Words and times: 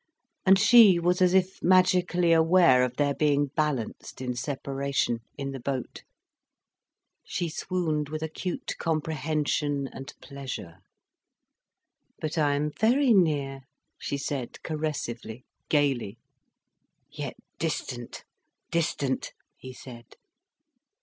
And 0.47 0.57
she 0.57 0.97
was 0.97 1.21
as 1.21 1.35
if 1.35 1.61
magically 1.61 2.33
aware 2.33 2.81
of 2.81 2.95
their 2.95 3.13
being 3.13 3.51
balanced 3.55 4.19
in 4.19 4.35
separation, 4.35 5.19
in 5.37 5.51
the 5.51 5.59
boat. 5.59 6.01
She 7.23 7.49
swooned 7.49 8.09
with 8.09 8.23
acute 8.23 8.73
comprehension 8.79 9.87
and 9.93 10.11
pleasure. 10.19 10.79
"But 12.19 12.35
I'm 12.35 12.71
very 12.71 13.13
near," 13.13 13.61
she 13.99 14.17
said 14.17 14.53
caressively, 14.63 15.43
gaily. 15.69 16.17
"Yet 17.11 17.35
distant, 17.59 18.23
distant," 18.71 19.33
he 19.55 19.71
said. 19.71 20.15